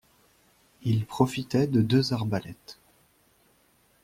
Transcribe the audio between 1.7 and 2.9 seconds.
deux arbalètes.